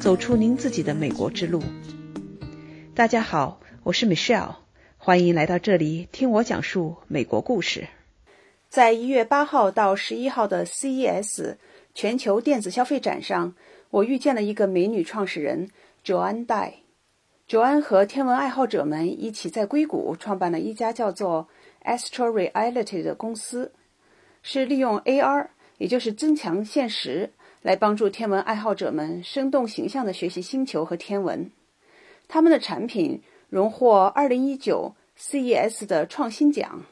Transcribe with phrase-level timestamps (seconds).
[0.00, 1.62] 走出您自己的美国之路。
[2.94, 4.56] 大家好，我是 Michelle，
[4.96, 7.88] 欢迎来到这里听我讲述美国故事。
[8.68, 11.56] 在一月八号到十一号的 CES
[11.94, 13.54] 全球电子消费展上，
[13.90, 15.70] 我遇见了一个美女创始人
[16.04, 16.72] Joanne Dai。
[17.48, 21.48] Joanne 和天文爱好者们一起在硅谷创办了一家叫做
[21.82, 23.72] Astro Reality 的公司，
[24.42, 25.46] 是利用 AR，
[25.78, 31.50] 也就是增强现实，来帮助天文爱好者们生动形象地学习星球和天文。
[32.28, 36.82] 他们的产品荣获2019 CES 的创新奖。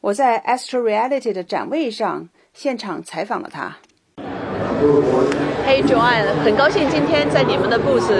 [0.00, 3.78] 我在 Astro Reality 的展位上现场采访了他。
[5.64, 8.10] 嘿，Joanne，很高兴今天在你们的 booth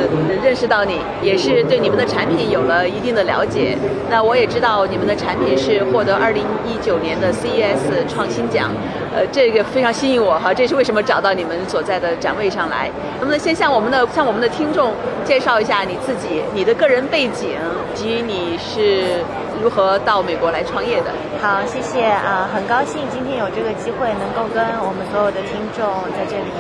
[0.43, 3.77] 认识到你，也是对你们的产品有了一定的了解。
[4.09, 8.71] 那我也知道你们的产品是获得2019年的 CES 创新奖，
[9.15, 10.55] 呃，这个非常吸引我哈。
[10.55, 12.89] 这是为什么找到你们所在的展位上来？
[13.19, 14.93] 能不能先向我们的向我们的听众
[15.25, 17.51] 介绍一下你自己、你的个人背景
[17.93, 19.25] 及你是
[19.63, 21.11] 如何到美国来创业的？
[21.41, 25.87] 好，谢谢啊，很高兴今天有这个机会能够跟我们所有的听众
[26.19, 26.51] 在这里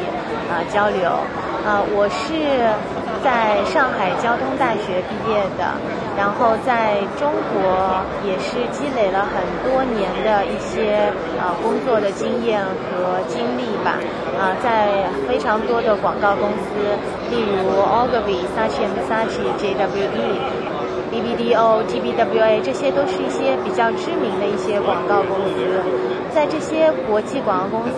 [0.47, 1.11] 啊交流
[1.67, 2.31] 啊，我是
[3.19, 5.75] 在上海交通大学毕业的，
[6.17, 11.11] 然后在中国也是积累了很多年的一些
[11.42, 13.98] 啊工作的经验和经历吧
[14.39, 16.78] 啊，在非常多的广告公司，
[17.34, 20.70] 例如 Ogilvy、Saatchi and Saatchi、JWE。
[21.12, 25.60] BBDO、TBWA 这些都是一些比较知名的一些广告公司，
[26.34, 27.92] 在这些国际广告公司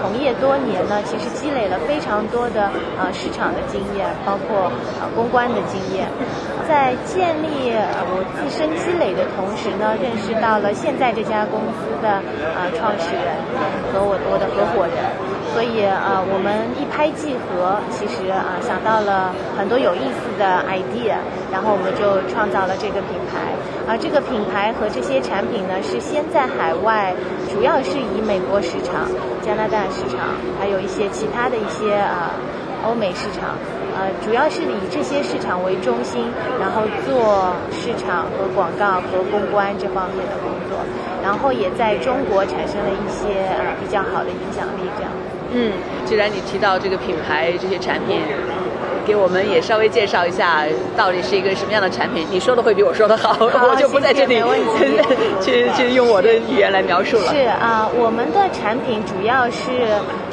[0.00, 4.70] 从业多年呢，其实积累了非常多的呃市场的经验，包括
[5.02, 6.06] 呃公关的经验。
[6.68, 7.72] 在建立
[8.12, 12.22] 我自身积累的同时呢，认识到了现在这家公司的
[12.54, 13.34] 呃创始人
[13.90, 14.94] 和我我的合伙人。
[15.50, 21.16] 所以呃，我们一拍即合，其啊想到了很多有意思的 idea，
[21.52, 23.54] 然后我们就创造了这个品牌。
[23.88, 27.14] 而这个品牌和这些产品呢，是先在海外，
[27.48, 29.08] 主要是以美国市场、
[29.40, 32.36] 加拿大市场，还有一些其他的一些啊
[32.84, 33.56] 欧美市场，
[33.96, 36.28] 呃，主要是以这些市场为中心，
[36.60, 40.84] 然后做市场和广告和公关这方面的工作，
[41.24, 45.10] 然后也在中国产生了一些呃比较好的影响力，这样。
[45.52, 45.72] 嗯，
[46.04, 48.20] 既然你提到这个品牌这些产品，
[49.06, 50.64] 给我们也稍微介绍一下，
[50.96, 52.26] 到底是一个什么样的产品？
[52.30, 54.42] 你说的会比我说的好， 我就不在这里
[55.40, 57.32] 去去用我的语言来描述了。
[57.32, 59.72] 是啊，我们的产品主要是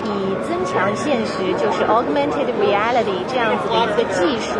[0.03, 4.59] 以增强现实，就是 augmented reality 这样子的一个技术，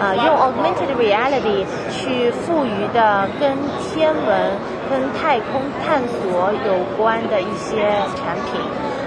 [0.00, 3.52] 啊，用 augmented reality 去赋予的跟
[3.92, 4.56] 天文、
[4.88, 7.76] 跟太空探索有关的一些
[8.16, 8.58] 产品。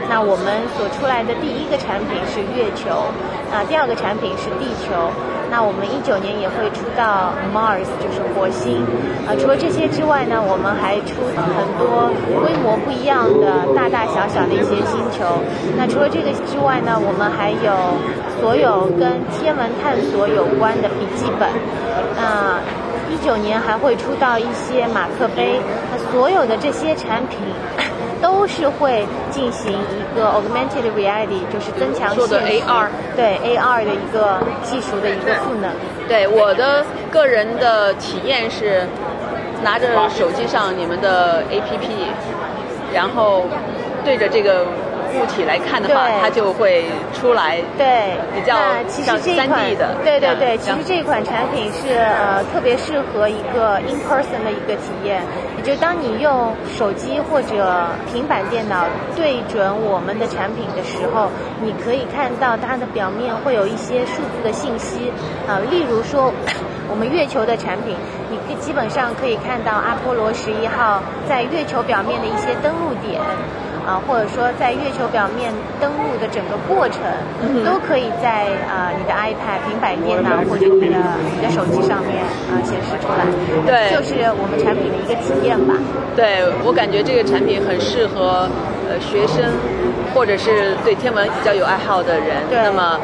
[0.10, 3.08] 那我们所出来的第一个产品是月球，
[3.52, 5.10] 啊，第二个产品是地球。
[5.50, 8.82] 那我们一九年也会出到 Mars，就是火星。
[9.26, 12.10] 啊，除了这些之外呢，我们还出很多
[12.42, 15.22] 规模不一样的大大小小的一些星球。
[15.78, 17.70] 那除了这个之外呢，我们还有
[18.42, 21.48] 所有跟天文探索有关的笔记本。
[22.18, 22.58] 那
[23.14, 25.62] 一九年还会出到一些马克杯。
[25.92, 27.38] 那所有的这些产品。
[28.24, 35.70] 都是会进行一个 augmented reality，就是增强做的 AR，对 AR 的一个技术的一个赋能。
[36.08, 38.88] 对我的个人的体验是，
[39.62, 42.08] 拿着手机上你们的 APP，
[42.94, 43.44] 然后
[44.06, 44.66] 对着这个。
[45.14, 47.58] 物体来看的话，它就会出来。
[47.78, 48.56] 对，比较
[48.88, 49.96] 像三 D 的。
[50.04, 55.22] 对对对，其实这款产品是呃特别适合一个 in person 的一个体验。
[55.58, 58.86] 也就当你用手机或者平板电脑
[59.16, 61.30] 对准我们的产品的时候，
[61.62, 65.12] 你可以看到它的表面会有一些数字的信息
[65.48, 66.34] 啊，例如说
[66.92, 67.96] 我们月球的产品，
[68.30, 73.22] 你可基本上可以看到阿波罗十一号在月球表面的一些登陆点。
[73.86, 77.02] 啊，或者说在月球表面登陆的整个过程，
[77.66, 80.98] 都可以在啊你的 iPad、平板电脑或者你的
[81.36, 83.28] 你的手机上面啊显示出来。
[83.66, 85.76] 对，就是我们产品的一个体验吧。
[86.16, 88.48] 对我感觉这个产品很适合
[88.90, 89.52] 呃学生，
[90.14, 92.48] 或者是对天文比较有爱好的人。
[92.50, 92.62] 对。
[92.64, 93.00] 那么。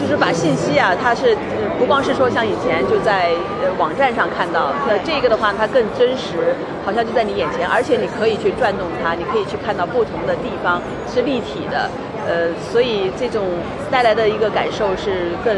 [0.00, 1.36] 就是把信息啊，它是
[1.78, 3.30] 不光是说像以前就在
[3.78, 10.80] 网站上看到，那这个的话它更真实，好像就在你眼前，而且你可以去转动它，你可以去看到不同的地方
[11.12, 11.90] 是立体的，
[12.26, 13.44] 呃，所以这种
[13.90, 15.54] 带来的一个感受是更。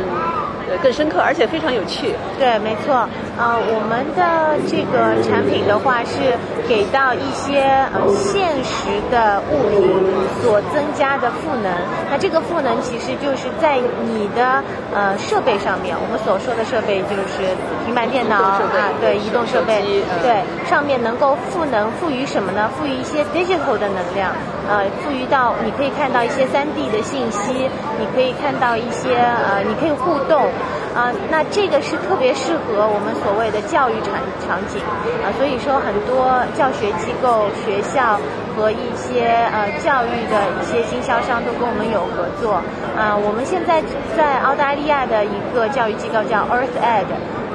[0.82, 2.14] 更深刻，而且非常有趣。
[2.38, 3.06] 对，没错。
[3.36, 6.32] 呃，我们的这个产品的话是
[6.72, 7.60] 给到一些
[7.92, 9.92] 呃现实的物品
[10.40, 11.70] 所增加的赋能。
[12.10, 14.64] 那这个赋能其实就是在你的
[14.94, 17.52] 呃设备上面，我们所说的设备就是
[17.84, 18.62] 平板电脑啊，
[19.02, 19.84] 对，移动设备，
[20.24, 22.70] 对，上面能够赋能赋予什么呢？
[22.72, 24.32] 赋予一些 digital 的能量，
[24.66, 27.68] 呃，赋予到你可以看到一些 3D 的信息，
[28.00, 30.48] 你可以看到一些呃，你可以互动。
[30.94, 34.12] 啊，那这个是特别适合我们所谓的教育场
[34.44, 34.80] 场景
[35.24, 38.20] 啊，所以说很多教学机构、学校
[38.54, 42.60] 和一些呃教育的一些经销商都跟我们有合作
[42.96, 43.16] 啊。
[43.16, 43.82] 我们现在
[44.16, 47.06] 在澳大利亚的一个教育机构叫 Earth Ed。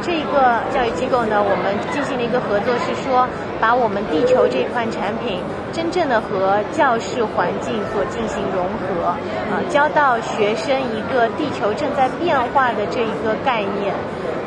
[0.02, 3.28] 这个教育机构呢，我们进行了一个合作，是说
[3.60, 5.42] 把我们地球这款产品
[5.74, 9.12] 真正的和教室环境所进行融合，
[9.50, 13.94] 啊，教到学生一个地球正在变化的这一个概念。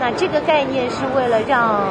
[0.01, 1.85] 那这个概念是为了让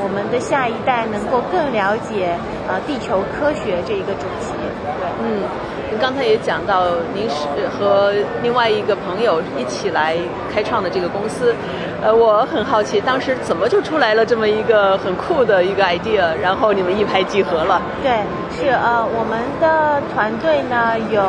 [0.00, 2.32] 我们的下一代能够更了解
[2.66, 4.56] 啊地球科学这一个主题。
[4.96, 5.44] 对，嗯，
[5.90, 10.16] 您刚才也讲到，您是和另外一个朋友一起来
[10.50, 11.54] 开创的这个公司。
[12.02, 17.80] 呃，我很好奇，当时怎么就出来了这么一个很酷的一个 idea，然后你们一拍即合了？
[18.02, 18.10] 对，
[18.56, 21.20] 是呃，我们的团队呢有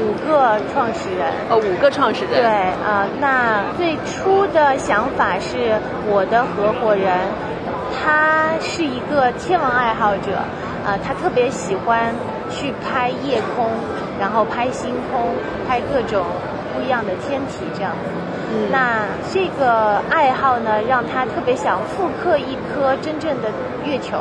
[0.00, 1.28] 五个创始人。
[1.50, 2.40] 哦，五个创始人。
[2.40, 2.44] 对，
[2.86, 5.76] 呃，那最初的想法是
[6.08, 7.12] 我的合伙人，
[7.92, 10.40] 他是一个天文爱好者，
[10.86, 12.14] 呃，他特别喜欢
[12.48, 13.68] 去拍夜空，
[14.18, 15.34] 然后拍星空，
[15.68, 16.24] 拍各种
[16.72, 18.08] 不一样的天体这样子。
[18.70, 23.48] 那这个爱好呢，让他特别想复刻一颗真正的
[23.84, 24.18] 月球，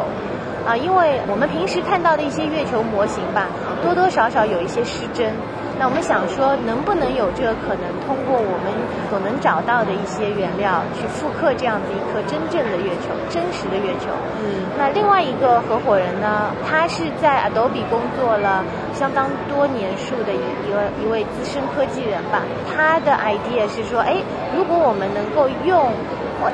[0.65, 3.47] 啊，因为我们平时看到的一些月球模型吧，
[3.81, 5.31] 多多少少有一些失真。
[5.79, 8.69] 那我们想说，能不能有这个可能，通过我们
[9.13, 14.09] 所能找到的一些原料，去复刻这样子一颗真正的月球，真实的月球。
[14.41, 14.65] 嗯。
[14.75, 22.41] 那另外一个合伙人呢，他是在 Adobe 工作了相当多年数的一一位一位资深科技人吧。
[22.75, 24.17] 他的 idea 是说，哎，
[24.57, 25.91] 如果我们能够用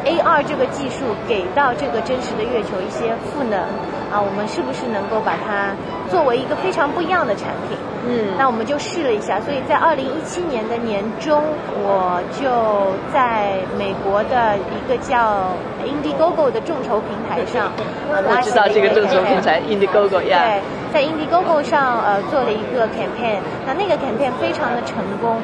[0.03, 3.57] AR 这个技术给到这个真实的月球一些赋能。
[4.11, 5.71] 啊，我们是不是能够把它
[6.09, 7.77] 作为一个非常不一样的产品？
[8.09, 9.39] 嗯，那我们就试了一下。
[9.39, 11.43] 所以在二零一七年的年中，
[11.77, 15.53] 我就在美国的一个叫
[15.85, 17.71] Indiegogo 的众筹平台上，
[18.09, 20.41] 我知道这个众筹平台 Indiegogo 呀。
[20.41, 20.59] 对，
[20.91, 25.37] 在 Indiegogo 上呃做了一个 campaign，那那个 campaign 非常的成功。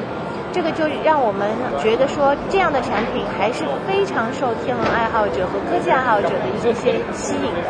[0.52, 1.50] 这个就让我们
[1.82, 6.72] 觉得说，这样的产品还是非常受天文爱好者和科技爱好者的一些
[7.12, 7.68] 吸引的。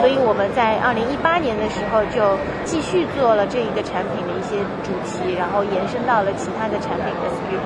[0.00, 7.60] 所以我们在二零一八年的时候就继续做了这一个产品的一些主题，然后延伸到了其他的产品的 SKU。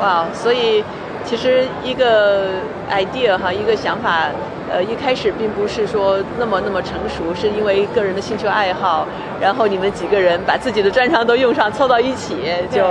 [0.00, 0.84] 哇，所以
[1.24, 2.60] 其实一个
[2.90, 4.28] idea 哈，一个想法。
[4.70, 9.06] 呃，一开始并不是说那么那么成熟，是因为个人的兴趣爱好，
[9.40, 12.36] 然后你们几个人把自己的专长都用上，凑到一起，
[12.70, 12.82] 就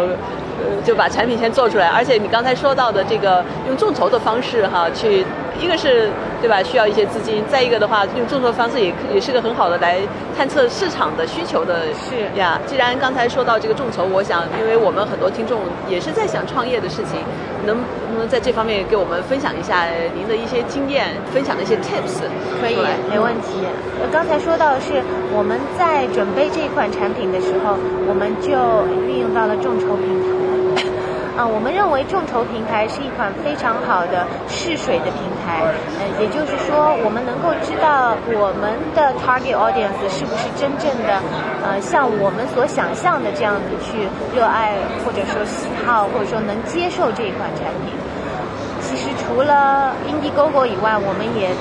[0.83, 1.87] 就把产品先做出来。
[1.87, 5.23] 而且你刚才说到的这个用众筹的方式哈，去
[5.61, 6.09] 一个是
[6.41, 9.99] 对吧，需要一些资金；再一个的话，用众筹方式也也是个很好的来
[10.35, 11.81] 探测市场的需求的。
[11.93, 17.21] 是呀，既然刚才说到这个众筹，我想，因为我们很多听众也是在想创业的事情，
[17.65, 17.83] 能不。
[18.17, 22.25] 能在这方面给我们分享一下您的一些经验，分享的一些 tips，
[22.59, 22.75] 可以，
[23.11, 23.61] 没问题。
[24.11, 28.49] 刚才说到的是我们在准备这款产品的时候，我们就
[29.05, 30.36] 运用到了众筹平台。
[31.37, 35.61] 啊，我们认为众筹平台是一款非常好的试水的平台，
[36.01, 41.21] 呃，也就是说，我们能够知道我们的 target audience 是不是真正的，
[41.61, 44.73] 呃，像我们所想象的这样子去热爱
[45.05, 47.93] 或者说喜好或者说能接受这一款产品。
[48.81, 51.53] 其实除了 Indiegogo 以外，我们也。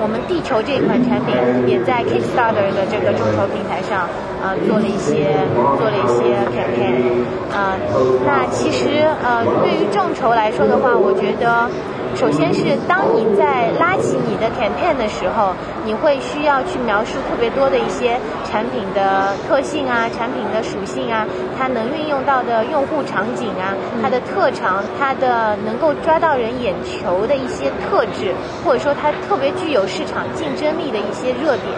[0.00, 1.34] 我们地球这款产品
[1.66, 4.08] 也在 Kickstarter 的这个众筹平台上，
[4.42, 5.32] 呃，做了一些
[5.78, 7.78] 做了一些 campaign，啊，
[8.26, 11.68] 那其实呃，对于众筹来说的话，我觉得。
[12.14, 15.52] 首先是当你在拉起你的 campaign 的时候，
[15.84, 21.26] 你会需要去描述特别多的一些产品的特性啊、产品的属性啊、
[21.58, 28.32] 它能运用到的用户场景啊、它的特长、它的能够抓到人眼球的一些特质，
[28.64, 31.74] 或者说它特别具有市场竞争力的一些热点。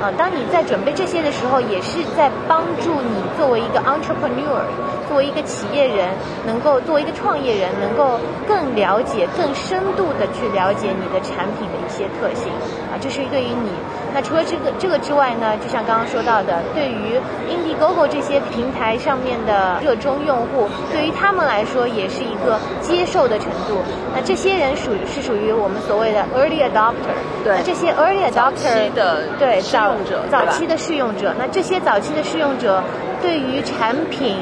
[0.00, 4.60] 啊，当你在准备这些的时候，也是在帮助你作为一个 entrepreneur。
[5.08, 6.08] 作为一个企业人，
[6.46, 12.52] 能够作为一个创业人，能够更了解、更深度的去了解你的产品的一些特性
[12.90, 13.70] 啊，这是对于你。
[14.14, 17.20] 那除了这个这个之外呢，就像刚刚说到的，对于
[17.50, 23.82] Indiegogo 这些平台上面的热衷用户，对于他们来说也是一个接受的程度。
[24.14, 27.12] 那这些人属是属于我们所谓的 early adopter。
[27.44, 27.56] 对。
[27.58, 31.34] 那这些 early adopter 的对试用者，早期的试用者。
[31.38, 32.82] 那这些早期的试用者
[33.20, 34.36] 对于产品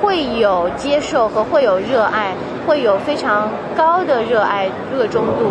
[0.00, 2.34] 会有接受和会有热爱。
[2.66, 5.50] 会有非常高的热爱热衷度，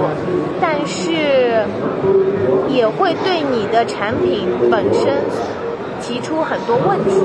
[0.62, 1.66] 但是
[2.70, 5.18] 也会对你的产品本身
[6.00, 7.20] 提出很多问题。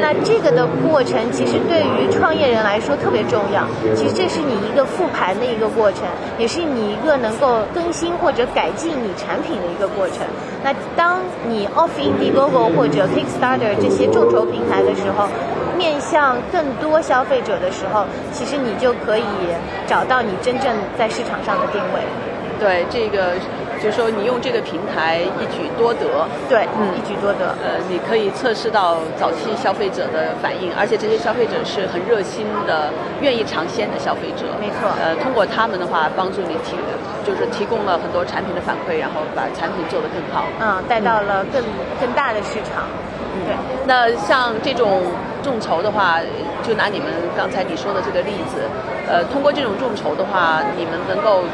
[0.00, 3.62] 那这个的过程其实对于创业人来说特别重要。
[3.94, 6.00] 其实这是你一个复盘的一个过程，
[6.38, 10.26] 也是你一个能够更新或者改进你产品的一个过程。
[10.64, 15.28] 那当你 off Indiegogo 或者 Kickstarter 这些众筹平台的时候。
[15.78, 19.24] 面向更多消费者的时候，其实你就可以
[19.86, 22.02] 找到你真正在市场上的定位。
[22.58, 23.38] 对，这个
[23.80, 26.26] 就是说你用这个平台一举多得。
[26.48, 27.54] 对，嗯，一举多得。
[27.62, 34.42] 呃，你可以测试到早期消费者的反应，而且这些消费者是很热心的，愿意尝鲜的消费者。
[34.58, 34.90] 没错。
[34.98, 36.74] 呃，通过他们的话，帮助你提，
[37.24, 40.42] 就是提供了很多产品的反馈，然后把产品做得更好。
[40.58, 41.62] 嗯，带到了更
[42.00, 42.82] 更大的市场。
[43.86, 45.02] 那像这种
[45.42, 46.20] 众筹的话，
[46.62, 48.62] 就拿你们刚才你说的这个例子，
[49.08, 51.44] 呃，通过这种众筹的话，你们能够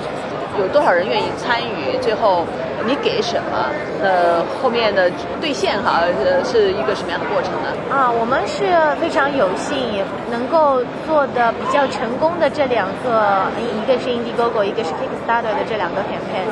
[0.58, 1.96] 有多少人愿意参与？
[2.00, 2.44] 最后
[2.86, 3.70] 你给什么？
[4.02, 5.10] 呃，后面的
[5.40, 7.70] 兑现哈，呃，是一个什么样的过程呢？
[7.90, 8.66] 啊，我们是
[9.00, 16.50] 非常有幸能够做的比较成功的这两个，一个是 Indiegogo，一个是 Kickstarter 的这两个 campaign。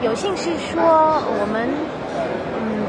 [0.00, 1.68] 有幸是说我们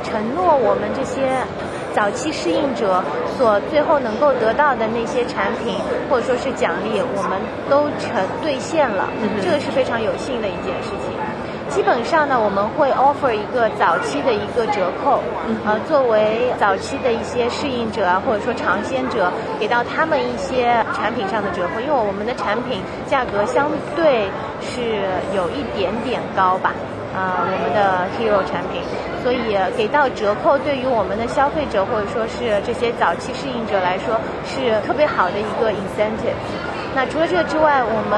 [0.03, 1.43] 承诺我们这些。
[1.93, 3.03] 早期适应者
[3.37, 5.75] 所最后能够得到的那些产品
[6.09, 9.09] 或者说是奖励，我们都成兑现了，
[9.41, 11.08] 这个是非常有幸的一件事情。
[11.69, 15.21] 基本上呢，我们会 offer 一个早期的一个折扣，
[15.65, 24.27] 呃，作为早期的一些适应者啊，或者说尝鲜者，给到他们一些产品上的折扣，因为我们的产品价格相对
[24.59, 26.73] 是有一点点高吧。
[27.09, 28.83] 啊，我们的 hero 产品，
[29.23, 34.13] 所以给到折扣，对于我们的消费者或者说是这些早期适应者来说，
[34.45, 36.37] 是特别好的一个 incentive。
[36.95, 38.17] 那除了这个之外，我们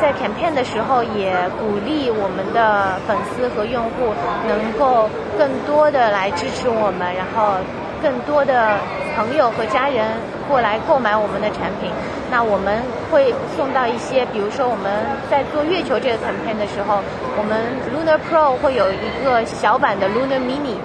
[0.00, 4.12] 在 campaign 的时候也鼓励我们的粉丝和用户
[4.46, 5.08] 能够
[5.38, 7.54] 更多的来支持我们，然后
[8.02, 8.76] 更多的
[9.16, 10.04] 朋友和家人
[10.48, 11.90] 过来购买我们的产品。
[12.30, 14.92] 那我们会送到一些，比如说我们
[15.30, 17.00] 在做月球这个 campaign 的时候，
[17.38, 17.56] 我们
[17.88, 20.76] Lunar Pro 会有一个小版的 Lunar Mini，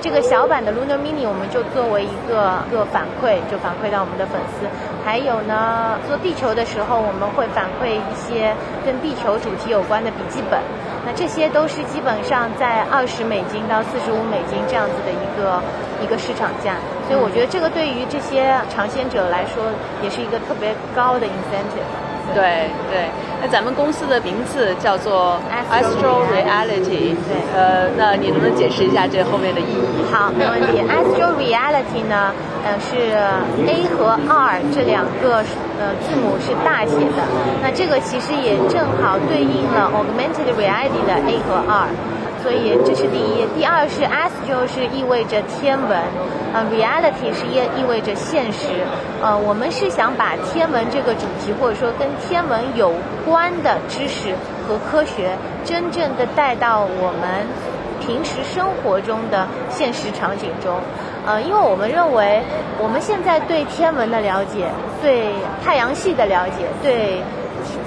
[0.00, 4.66] 这个小版的 Lunar Mini 我们就作为一个个反馈，就反馈到我们的粉丝。
[5.04, 10.60] 还有呢，做地球的时候，我们会反馈一些跟地球主题有关的笔记本。
[11.06, 15.62] 那这些都是基本上在二十美金到四十五美金这样子的一个
[16.02, 16.74] 一个市场价，
[17.06, 19.62] 所以我觉得这个对于这些尝鲜者来说
[20.02, 22.05] 也是一个特别高的 incentive。
[22.34, 23.08] 对对，
[23.40, 25.38] 那咱们公司的名字叫做
[25.70, 27.14] Astro Reality。
[27.26, 30.12] 对，呃，那你能不能解释一下这后面的意义？
[30.12, 30.80] 好，没问题。
[30.82, 32.32] Astro Reality 呢，
[32.64, 33.16] 呃，是
[33.66, 35.44] A 和 R 这两个。
[35.78, 37.20] 呃，字母是大写的，
[37.62, 41.88] 那这个其实也正好对应了 augmented reality 的 A 和 R，
[42.46, 43.44] 所以这是第一。
[43.58, 45.98] 第二是 astro 是意味着天文，
[46.54, 48.68] 呃，reality 是意意味着现实。
[49.20, 52.92] 呃，我们是想把天文这个主题，或者说跟天文有
[53.24, 54.32] 关的知识
[54.68, 57.44] 和科学，真正的带到我们
[58.00, 60.78] 平时生活中的现实场景中。
[61.26, 62.40] 呃，因为我们认为，
[62.78, 64.68] 我们现在对天文的了解、
[65.02, 65.32] 对
[65.64, 67.20] 太阳系的了解、对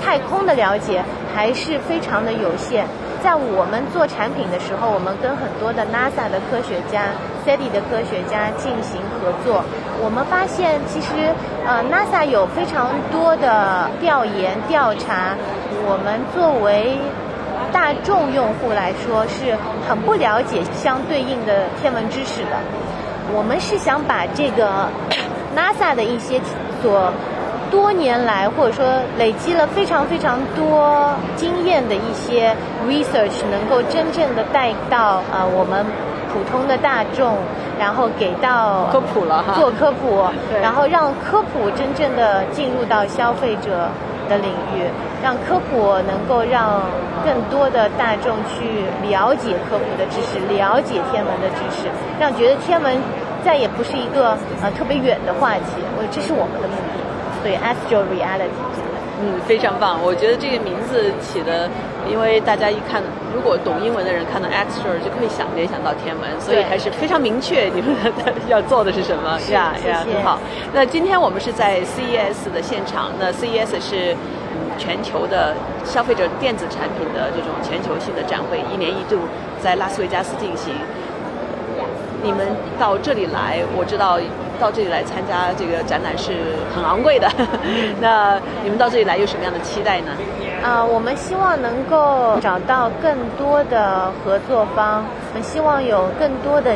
[0.03, 1.01] 太空的了解
[1.33, 2.85] 还是非常的有限。
[3.23, 7.11] 在我们做产品的时候，我们跟很多的 NASA 的科学家、
[7.45, 9.63] SETI 的科学家进行合作。
[10.01, 11.07] 我们发现，其实
[11.67, 15.35] 呃，NASA 有非常多的调研调查，
[15.85, 16.97] 我们作为
[17.71, 19.55] 大众用户来说是
[19.87, 22.57] 很不了解相对应的天文知识的。
[23.35, 24.87] 我们是想把这个
[25.55, 26.39] NASA 的一些
[26.81, 27.11] 所
[27.71, 28.85] 多年来或者说
[29.17, 32.55] 累积了非常非常多经验的一些
[32.87, 35.85] research，能够真正的带到呃我们
[36.33, 37.37] 普通的大众，
[37.79, 40.25] 然后给到科普了哈，做科普，
[40.61, 43.89] 然后让科普真正的进入到消费者。
[44.29, 44.85] 的领域，
[45.23, 46.83] 让科普能够让
[47.25, 52.95] 更多的大众去了解科普的知识，了解天文的知识，让觉得天文
[53.43, 55.81] 再也不是一个呃特别远的话题。
[55.97, 56.75] 我这是我们的目
[57.43, 57.49] 的。
[57.49, 58.49] 所以 Astro Reality。
[59.21, 59.99] 嗯，非常棒。
[60.01, 61.69] 我觉得这个名字起的，
[62.09, 63.03] 因为大家一看，
[63.35, 67.93] 如果懂英文的人看到 Astro 就可以想联想到天文，所以还是非常明确你们
[68.47, 69.37] 要做的是什么。
[69.51, 70.39] 呀呀，很好。
[70.71, 74.15] 那今天我们是在 CES 的现场，那 CES 是
[74.77, 75.53] 全球的
[75.83, 79.19] 消费者电子产品的这种全球性的展会，一年一度
[79.61, 80.73] 在拉斯维加斯进行。
[82.23, 82.47] 你们
[82.79, 84.17] 到这里来，我知道。
[84.59, 86.33] 到这里来参加这个展览是
[86.75, 87.27] 很昂贵的，
[88.01, 90.11] 那你们到这里来有什么样的期待呢？
[90.61, 96.75] 啊，我们希望能够找到更多的合作方，我们希望有更多的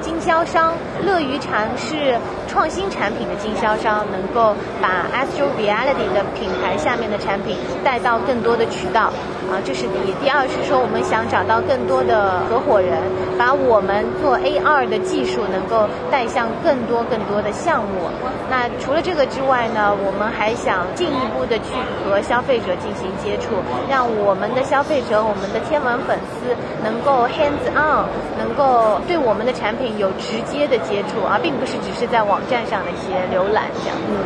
[0.00, 2.18] 经销商乐于尝试。
[2.48, 7.54] 创新产品的经销商能够把 Astro Reality 的品牌下面的产品
[7.84, 9.12] 带到更多的渠道，
[9.50, 10.14] 啊，这是第一。
[10.22, 12.98] 第二是说，我们想找到更多的合伙人，
[13.38, 18.08] 把我们做 AR 的技术能够带向更多更多的项目。
[18.48, 21.74] 那除了这个之外呢，我们还想进一步的去
[22.08, 23.54] 和消费者进行接触，
[23.90, 28.06] 让我们的消费者、我们的天文粉丝能够 hands on，
[28.38, 32.40] 能够对我们的产品有直接的接触，而并不是只是在网。
[32.46, 33.98] 站上的一些浏览，这样。
[34.08, 34.22] 嗯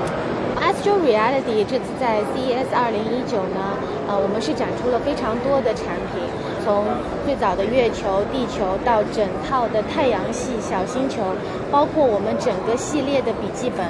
[0.71, 3.75] ，Astro Reality 这次在 CES 2019呢，
[4.07, 6.23] 呃，我们是展出了非常多的产品，
[6.65, 6.85] 从
[7.27, 11.35] 最早的月球、地球到整套的太阳系小星球，
[11.73, 13.83] 包括我们整个系列的笔记本，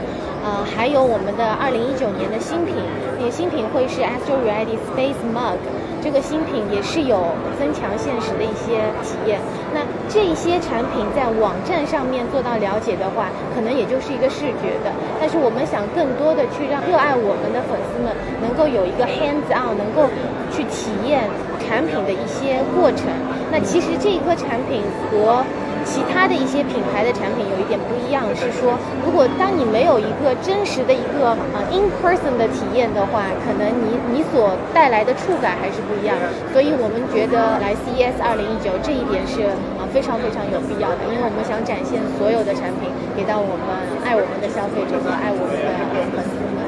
[0.42, 2.76] 呃，还有我们的2019年的新品，
[3.18, 5.60] 那个新品会是 Astro Reality Space Mug。
[6.02, 7.28] 这个新品也是有
[7.58, 9.38] 增强现实的一些体验。
[9.72, 14.90] 那这些产品在网站上面做到了解的话，可能也就是一个视觉的。
[15.20, 18.10] 但是我们想更多的去让热爱我们的粉丝们
[18.42, 20.08] 能够有一个 hands on，能够
[20.50, 21.28] 去体验
[21.62, 23.06] 产品的一些过程。
[23.52, 25.44] 那其实这一颗产品和
[25.84, 36.16] 其他的一些品牌的产品有一点不一样，是说，如果当你没有一个真实的一个呃 in person 的体验的话，可能你你所带来的触感还是不一样。
[36.52, 39.42] 所以我们觉得来 CES 2019这一点是
[39.78, 43.66] 啊非常非常有必要的，因为我们想展现所有的产品给到我们
[44.04, 45.70] 爱我们的消费者和爱我们的
[46.12, 46.60] 粉丝们。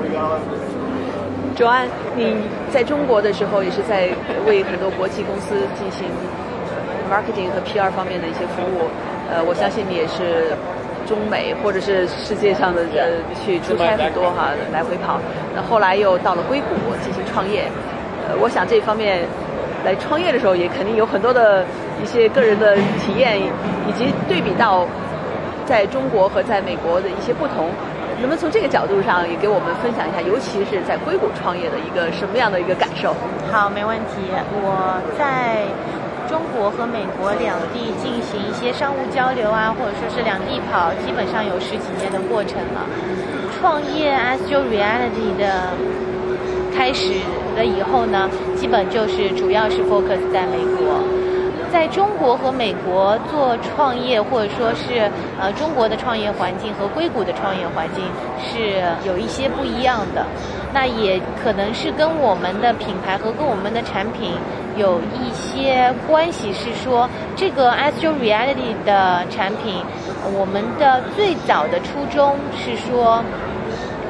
[1.55, 2.35] 卓安，你
[2.73, 4.09] 在中国的时候也是在
[4.47, 6.09] 为很多国际公司进行。
[7.13, 8.89] Marketing 和 PR 方面的一些服务，
[9.31, 10.57] 呃，我相信你也是
[11.07, 15.21] 中美或者是世界上的呃去出差很多哈，来回跑。
[15.55, 16.73] 那后来又到了硅谷
[17.05, 17.65] 进行创业，
[18.27, 19.21] 呃，我想这方面
[19.85, 21.65] 来创业的时候也肯定有很多的
[22.03, 24.87] 一些个人的体验，以及对比到
[25.67, 27.69] 在中国和在美国的一些不同。
[28.21, 33.13] 能不能从这个角度上也给我们分享一下，尤其是在硅谷创业的一个什么样的一个感受？
[33.51, 34.31] 好，没问题。
[34.63, 35.67] 我在。
[36.33, 42.89] 中国和美国两地进行一些商务交流啊，或者说是两地跑，基本上有十几年的过程了。
[43.61, 45.69] 创业 Astro Reality 的
[46.75, 47.13] 开始
[47.55, 51.05] 了以后呢，基本就是主要是 focus 在美国。
[51.71, 58.05] 在中国和美国做创业，或者说是呃中国的创业环境和硅谷的创业环境
[58.41, 60.27] 是有一些不一样的。
[60.73, 64.33] 那也可能是跟我们的品牌和跟我们的产品。
[64.75, 67.07] 有一些关系是说，
[67.37, 69.85] 这个 Astro Reality 的产品，
[70.33, 73.23] 我们的最早的初衷是说，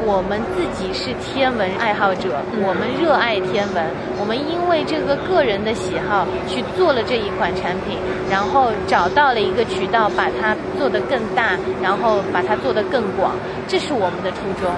[0.07, 3.85] 我们自己是天文爱好者，我们热爱天文，
[4.21, 7.99] 我们因为这个个人的喜好去做了这一款产品，
[8.31, 13.35] 然后找到了一个渠道把它做得更大，然后把它做得更广，
[13.67, 14.71] 这是我们的初衷。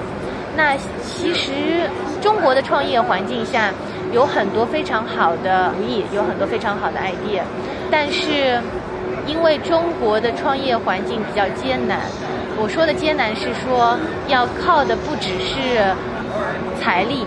[0.57, 1.89] 那其实
[2.21, 3.71] 中国的创业环境下。
[4.13, 7.43] 有很多非常好的主意，有很多非常好的 idea，
[7.91, 8.61] 但是
[9.27, 11.99] 因为中国的创业环境比较艰难，
[12.57, 15.83] 我说的艰难是说要靠的不只是
[16.81, 17.27] 财力，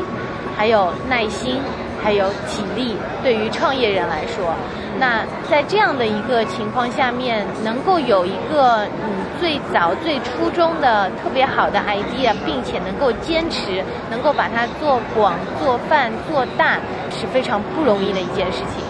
[0.56, 1.60] 还有耐心，
[2.04, 2.96] 还有体力。
[3.24, 4.54] 对于创业人来说，
[5.00, 16.78] 那在这样的一个情况下面，能够有一个你最早最初中的特别好的 idea，并且能够坚持，能够把它做广、做泛、做大，
[17.12, 18.84] 是非常不容易的一件事情。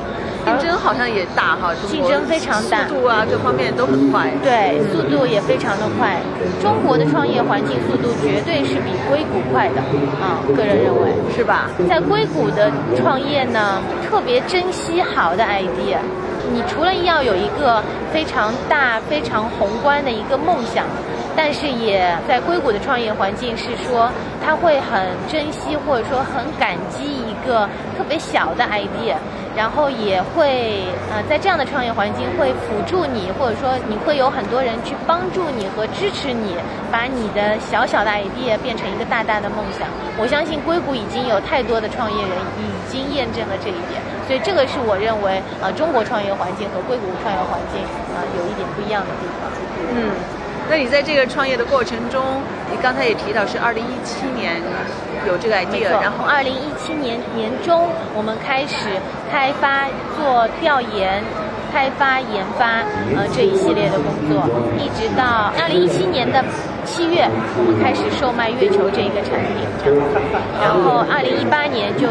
[0.48, 4.32] 竞争好像也大哈，竞争非常大，速度啊各方面都很快。
[4.42, 6.18] 对，速度也非常的快。
[6.62, 9.82] 中国的创业环境速度绝对是比硅谷快的
[10.22, 11.70] 啊，个人认为是吧？
[11.90, 15.98] 在硅谷的创业呢，特别珍惜好的 idea。
[16.50, 17.84] 你除了要有一个
[18.14, 20.86] 非常大、非常宏观的一个梦想，
[21.36, 24.10] 但是也在硅谷的创业环境是说，
[24.48, 29.16] 他会很珍惜或者说很感激一个特别小的 idea。
[29.58, 36.54] 然后也会呃，在这样的创业环境会辅助你，或者说你会有很多人去帮助你和支持你，
[36.92, 39.90] 把你的小小的 idea 变成一个大大的梦想。
[40.16, 47.82] 我相信硅谷已经有太多的创业人已经验证了这一点，所以这个是我认为呃中国创业环境和硅谷创业环境
[48.14, 49.50] 呃有一点不一样的地方。
[49.90, 50.37] 嗯。
[50.70, 52.22] 那你在这个创业的过程中，
[52.70, 54.62] 你刚才也提到是二零一七年
[55.26, 58.90] 有这个 idea，然后二零一七年年中我们开始
[59.32, 61.24] 开发、做调研、
[61.72, 62.84] 开发、研发
[63.16, 64.44] 呃这一系列的工作，
[64.78, 66.44] 一直到二零一七年的
[66.84, 67.24] 七月，
[67.58, 69.64] 我们开始售卖月球这一个产品，
[70.60, 72.08] 然后二零一八年就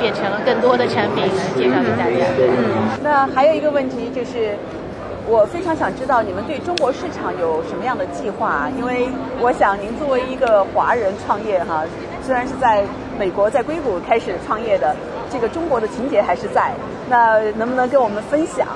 [0.00, 2.24] 变成了更多的产品介绍给大家。
[2.40, 4.56] 嗯，那还有一个问题就是。
[5.30, 8.66] 我非常想知道你们对中国市场有什么样的计划？
[8.78, 9.06] 因为
[9.42, 11.84] 我想您作为一个华人创业哈，
[12.24, 12.82] 虽然是在
[13.18, 14.96] 美国在硅谷开始创业的，
[15.30, 16.72] 这个中国的情节还是在。
[17.10, 18.68] 那能不能跟我们分享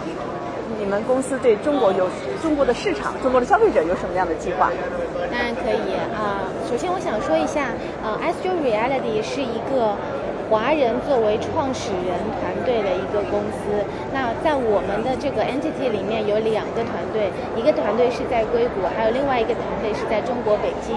[0.78, 2.06] 你们公司对中国有
[2.42, 4.70] 中国的市场、中国的消费者有什么样的计划？
[5.30, 6.44] 当然可以啊。
[6.68, 7.72] 首先我想说一下，
[8.04, 9.96] 呃，Astro Reality 是一个。
[10.50, 20.96] 华人作为创始人团队的一个公司，那在我们的这个 entity 里面有两个团队，一个团队是在硅谷，还有另外一个团队是在中国北京。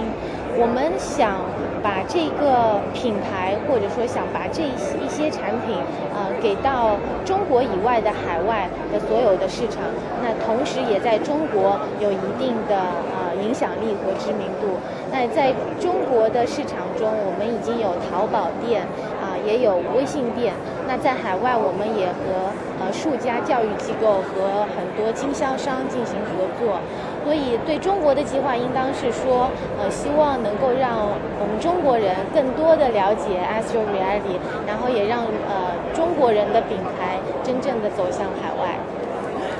[0.57, 1.35] 我们想
[1.83, 5.75] 把这个品牌，或者说想把这一些一些产品，
[6.15, 9.83] 呃，给到中国以外的海外的所有的市场，
[10.23, 12.79] 那同时也在中国有一定的
[13.11, 14.79] 呃影响力和知名度。
[15.11, 18.87] 那在中国的市场中，我们已经有淘宝店。
[19.45, 20.53] 也有微信店。
[20.87, 26.79] 那在海外，我们也和呃数家教育机构和很多经销商进行合作。
[27.23, 31.09] 所以，对中国的计划，应当是说，呃，希望能够让
[31.41, 38.77] 我们中国人更多的了解 Astro Reality，然后也让呃中国人的品牌真正的走向海外。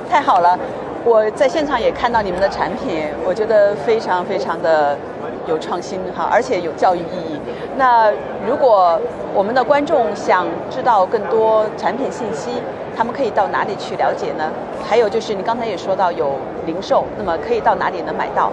[0.08, 0.56] 太好了，
[1.04, 4.96] 我在现场也看到你们的产品，我觉得非常非常的。
[5.48, 7.38] 有创新哈，而且有教育意义。
[7.76, 8.10] 那
[8.48, 8.98] 如果
[9.34, 12.50] 我们的观众想知道更多产品信息，
[12.96, 14.50] 他们可以到哪里去了解呢？
[14.88, 16.32] 还有就是你刚才也说到有
[16.64, 18.44] 零售，那么可以到哪里能买到？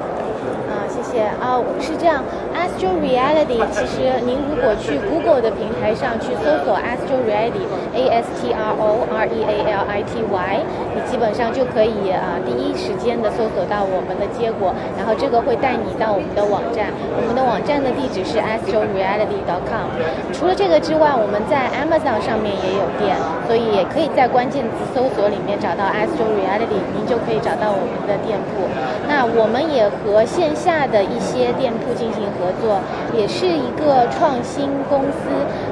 [0.68, 2.22] 啊，谢谢啊，是这样
[2.64, 10.24] ，Astro Reality，其实您如果去 Google 的平台上去搜索 Astro Reality，A S T R O R E A L I T
[10.24, 10.60] Y，
[10.96, 16.88] 你基本上就可以啊第一时间的搜索到我们的结果，然后这个会带你到我们的网站，
[17.20, 19.92] 我们的网站的地址是 astro reality dot com。
[20.32, 23.12] 除了这个之外，我们在 Amazon 上面也有店，
[23.46, 28.64] 所以也可以在关键词搜索里面找到 Astro Reality，您就可以找到我们的店铺。
[29.08, 32.80] 那我们也和线下的一些店铺进行合作，
[33.14, 35.30] 也是一个创新公司。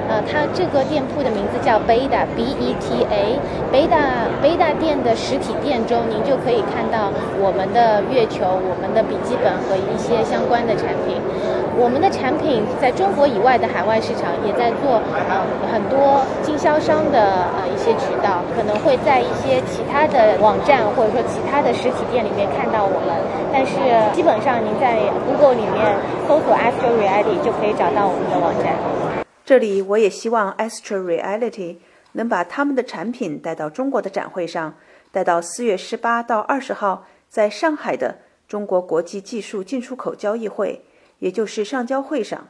[0.10, 3.40] 呃，它这个店铺的名字叫 Beta B E T A
[3.72, 7.08] Beta Beta 店的实体店中，您就可以看到
[7.40, 11.16] 我们的月球、我们的笔记本和一些相关的产品。
[11.80, 15.40] 我们的产品在中国以外的海外市场也在做呃
[15.72, 23.16] 很多经销商的呃一些渠道，可能会在一些其他的网站或者说其他的实体店里面看到我们，
[23.56, 23.80] 但是
[24.12, 25.80] 基本上您在 Google 里面
[26.28, 28.78] 搜索 Astro Reality 就可以找到我们的网站。
[29.44, 31.78] 这里我也希望 Astro Reality
[32.12, 34.76] 能把他们的产品带到中国的展会上，
[35.12, 40.86] 带到四月十八到二十号在上海的中国国际技术进出口交易会。
[41.18, 42.48] 也就是上交会上，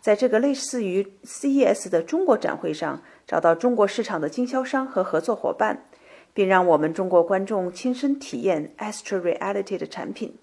[0.00, 5.84] 在这个类似于 CES 的中国展会上，找到中国市场的经销商和合作伙伴，
[6.32, 10.34] 并让我们中国观众亲身体验 Astro Reality 的产品。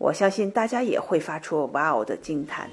[0.00, 2.70] 我相信大家也会发出哇哦的惊叹。